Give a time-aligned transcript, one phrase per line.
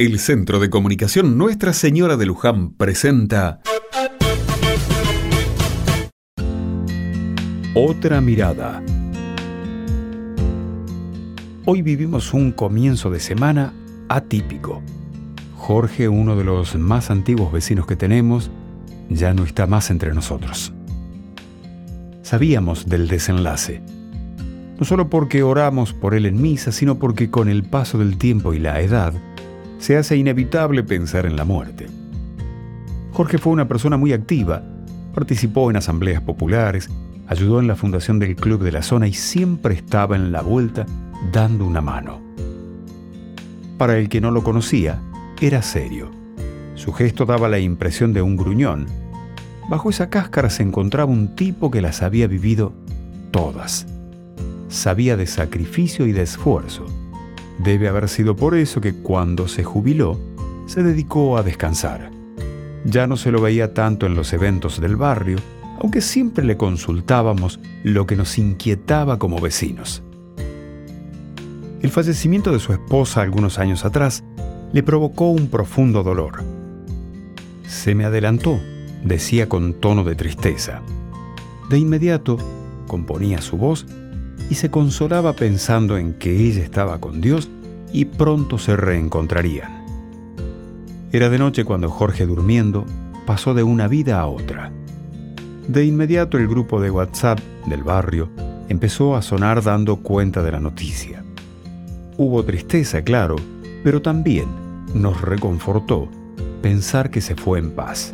[0.00, 3.60] El Centro de Comunicación Nuestra Señora de Luján presenta
[7.74, 8.80] Otra mirada.
[11.64, 13.74] Hoy vivimos un comienzo de semana
[14.08, 14.84] atípico.
[15.56, 18.52] Jorge, uno de los más antiguos vecinos que tenemos,
[19.10, 20.72] ya no está más entre nosotros.
[22.22, 23.82] Sabíamos del desenlace,
[24.78, 28.54] no solo porque oramos por él en misa, sino porque con el paso del tiempo
[28.54, 29.12] y la edad,
[29.78, 31.86] se hace inevitable pensar en la muerte.
[33.12, 34.62] Jorge fue una persona muy activa,
[35.14, 36.88] participó en asambleas populares,
[37.26, 40.86] ayudó en la fundación del club de la zona y siempre estaba en la vuelta
[41.32, 42.20] dando una mano.
[43.76, 45.00] Para el que no lo conocía,
[45.40, 46.10] era serio.
[46.74, 48.86] Su gesto daba la impresión de un gruñón.
[49.68, 52.72] Bajo esa cáscara se encontraba un tipo que las había vivido
[53.30, 53.86] todas.
[54.68, 56.86] Sabía de sacrificio y de esfuerzo
[57.58, 60.18] Debe haber sido por eso que cuando se jubiló,
[60.66, 62.10] se dedicó a descansar.
[62.84, 65.38] Ya no se lo veía tanto en los eventos del barrio,
[65.80, 70.02] aunque siempre le consultábamos lo que nos inquietaba como vecinos.
[71.82, 74.24] El fallecimiento de su esposa algunos años atrás
[74.72, 76.42] le provocó un profundo dolor.
[77.66, 78.60] Se me adelantó,
[79.04, 80.82] decía con tono de tristeza.
[81.70, 82.38] De inmediato
[82.86, 83.86] componía su voz
[84.50, 87.48] y se consolaba pensando en que ella estaba con Dios
[87.92, 89.84] y pronto se reencontrarían.
[91.12, 92.84] Era de noche cuando Jorge durmiendo
[93.26, 94.72] pasó de una vida a otra.
[95.66, 98.28] De inmediato el grupo de WhatsApp del barrio
[98.68, 101.24] empezó a sonar dando cuenta de la noticia.
[102.16, 103.36] Hubo tristeza, claro,
[103.82, 104.48] pero también
[104.94, 106.08] nos reconfortó
[106.62, 108.12] pensar que se fue en paz.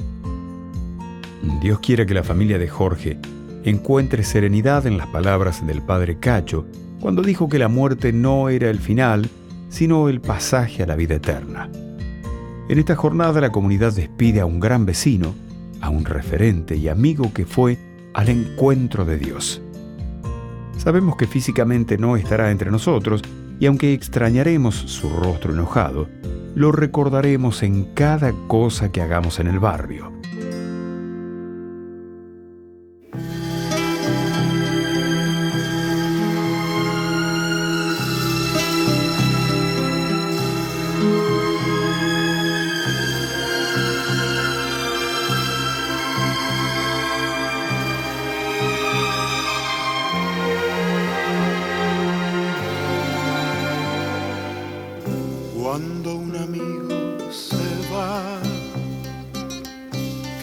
[1.60, 3.18] Dios quiere que la familia de Jorge
[3.64, 6.66] encuentre serenidad en las palabras del padre Cacho
[7.00, 9.28] cuando dijo que la muerte no era el final,
[9.74, 11.68] sino el pasaje a la vida eterna.
[12.68, 15.34] En esta jornada la comunidad despide a un gran vecino,
[15.80, 17.76] a un referente y amigo que fue
[18.12, 19.60] al encuentro de Dios.
[20.76, 23.20] Sabemos que físicamente no estará entre nosotros
[23.58, 26.08] y aunque extrañaremos su rostro enojado,
[26.54, 30.12] lo recordaremos en cada cosa que hagamos en el barrio.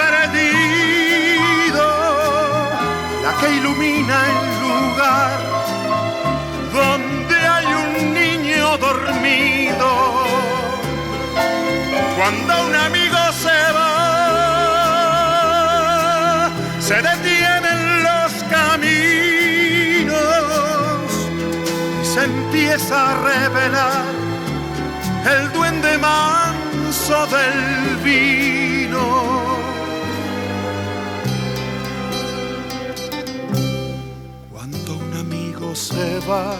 [0.00, 1.86] perdido,
[3.22, 5.38] la que ilumina el lugar
[6.72, 9.90] donde hay un niño dormido.
[12.16, 13.22] Cuando un amigo
[16.92, 20.12] se detienen los caminos
[22.02, 24.04] y se empieza a revelar
[25.34, 28.71] el duende manso del vino.
[35.82, 36.54] Se va,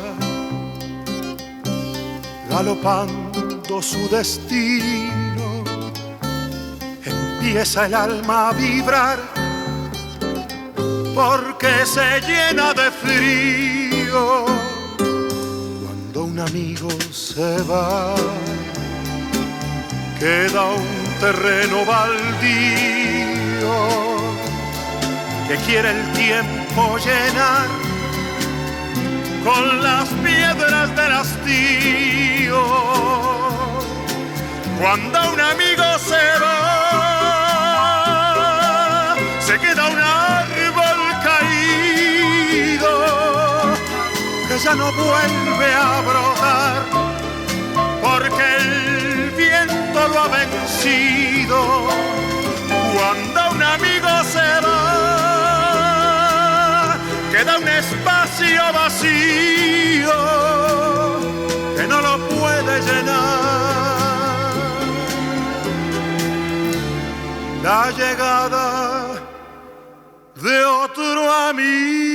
[2.51, 5.63] galopando su destino,
[7.05, 9.19] empieza el alma a vibrar
[11.15, 14.47] porque se llena de frío
[15.83, 18.15] cuando un amigo se va.
[20.19, 23.33] Queda un terreno baldío
[25.47, 27.82] que quiere el tiempo llenar
[29.45, 32.63] con las piedras del hastío.
[34.81, 37.57] Cuando un amigo se va,
[39.41, 40.03] se queda un
[44.63, 46.72] ya no vuelve a brotar,
[57.43, 60.13] queda un espacio vacío
[61.77, 64.53] que no lo puede llenar.
[67.65, 69.15] La llegada
[70.37, 72.12] de otro amigo.